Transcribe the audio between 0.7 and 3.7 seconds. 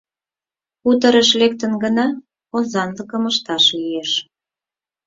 Хуторыш лектын гына, озанлыкым ышташ